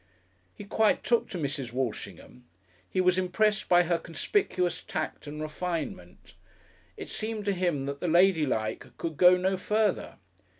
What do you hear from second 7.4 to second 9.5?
to him that the ladylike could go